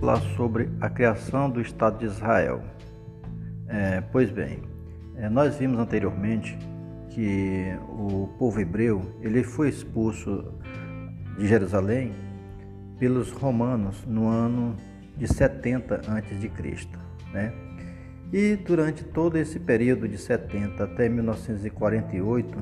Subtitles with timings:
[0.00, 2.62] falar sobre a criação do Estado de Israel.
[3.66, 4.62] É, pois bem,
[5.16, 6.56] é, nós vimos anteriormente
[7.10, 10.54] que o povo hebreu ele foi expulso
[11.36, 12.12] de Jerusalém
[12.98, 14.76] pelos romanos no ano
[15.16, 16.50] de 70 a.C.
[17.32, 17.52] Né?
[18.32, 22.58] E durante todo esse período de 70 até 1948,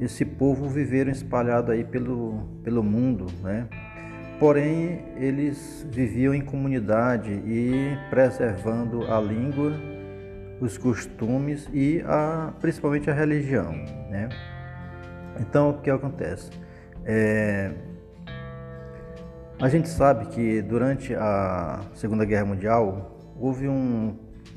[0.00, 3.68] esse povo viveram espalhado aí pelo, pelo mundo, né?
[4.44, 9.72] Porém, eles viviam em comunidade e preservando a língua,
[10.60, 13.72] os costumes e a, principalmente a religião.
[14.10, 14.28] Né?
[15.40, 16.50] Então, o que acontece?
[17.06, 17.72] É,
[19.58, 24.14] a gente sabe que durante a Segunda Guerra Mundial houve um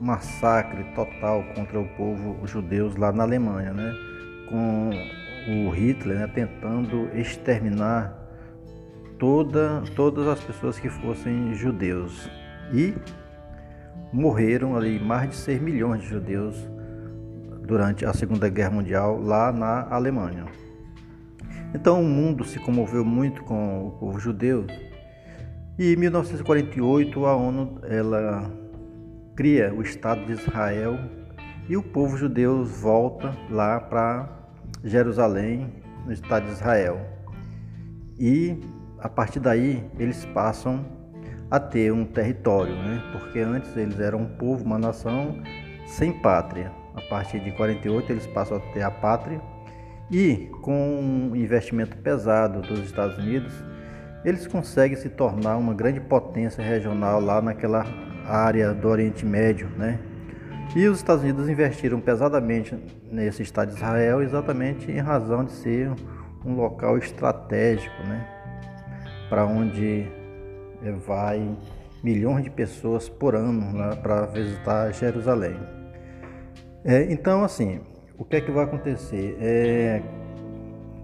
[0.00, 3.94] massacre total contra o povo judeus lá na Alemanha, né?
[4.48, 4.90] com
[5.68, 8.27] o Hitler né, tentando exterminar
[9.18, 12.30] toda, todas as pessoas que fossem judeus.
[12.72, 12.94] E
[14.12, 16.56] morreram ali mais de 6 milhões de judeus
[17.66, 20.46] durante a Segunda Guerra Mundial lá na Alemanha.
[21.74, 24.66] Então o mundo se comoveu muito com o povo judeu
[25.78, 28.50] e em 1948 a ONU ela
[29.36, 30.98] cria o Estado de Israel
[31.68, 34.28] e o povo judeu volta lá para
[34.82, 35.72] Jerusalém,
[36.06, 36.98] no Estado de Israel.
[38.18, 38.58] E
[39.00, 40.84] a partir daí eles passam
[41.50, 43.02] a ter um território, né?
[43.12, 45.40] porque antes eles eram um povo, uma nação
[45.86, 46.70] sem pátria.
[46.94, 49.40] A partir de 48 eles passam a ter a pátria
[50.10, 53.52] e com um investimento pesado dos Estados Unidos,
[54.24, 57.84] eles conseguem se tornar uma grande potência regional lá naquela
[58.26, 59.98] área do Oriente Médio, né?
[60.74, 62.76] E os Estados Unidos investiram pesadamente
[63.10, 65.90] nesse Estado de Israel exatamente em razão de ser
[66.44, 68.37] um local estratégico, né?
[69.28, 70.06] Para onde
[71.06, 71.56] vai
[72.02, 75.56] milhões de pessoas por ano né, para visitar Jerusalém.
[76.84, 77.80] É, então, assim,
[78.16, 79.36] o que é que vai acontecer?
[79.40, 80.02] É,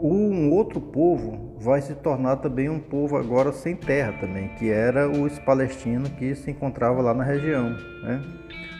[0.00, 5.08] um outro povo vai se tornar também um povo agora sem terra também, que era
[5.08, 7.70] os palestinos que se encontravam lá na região.
[8.02, 8.22] Né?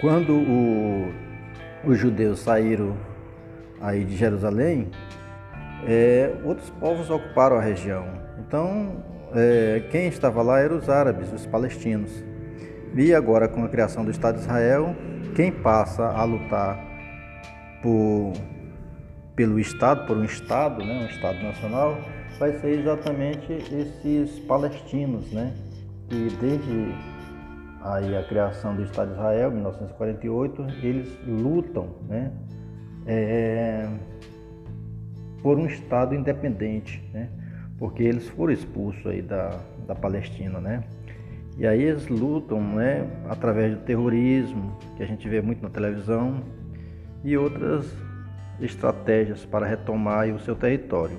[0.00, 1.12] Quando o,
[1.84, 2.96] os judeus saíram
[3.80, 4.88] aí de Jerusalém,
[5.86, 8.06] é, outros povos ocuparam a região.
[8.38, 9.02] Então,
[9.34, 12.24] é, quem estava lá eram os árabes, os palestinos.
[12.94, 14.94] E agora, com a criação do Estado de Israel,
[15.34, 16.78] quem passa a lutar
[17.82, 18.32] por,
[19.36, 21.98] pelo Estado, por um Estado, né, um Estado nacional,
[22.38, 25.54] vai ser exatamente esses palestinos, né,
[26.08, 26.94] que desde
[27.82, 32.32] aí a criação do Estado de Israel, em 1948, eles lutam, né,
[33.06, 33.88] é,
[35.42, 37.28] por um Estado independente, né,
[37.78, 40.84] porque eles foram expulsos aí da, da Palestina, né?
[41.56, 46.42] E aí eles lutam, né, através do terrorismo, que a gente vê muito na televisão,
[47.24, 47.92] e outras
[48.60, 51.18] estratégias para retomar o seu território.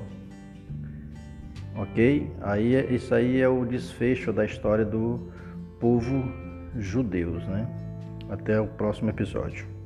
[1.75, 2.31] Ok?
[2.41, 5.31] Aí isso aí é o desfecho da história do
[5.79, 6.23] povo
[6.77, 7.67] judeus, né?
[8.29, 9.78] Até o próximo episódio.